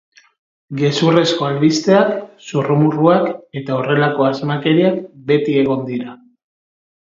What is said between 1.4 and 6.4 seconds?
albisteak, zurrumurruak eta horrelako asmakeriak beti egon dira.